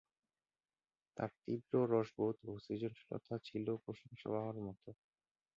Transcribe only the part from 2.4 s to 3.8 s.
ও সৃজনশীলতা ছিল